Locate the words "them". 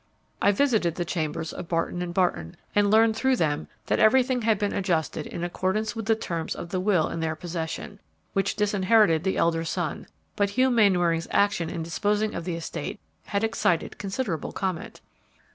3.35-3.67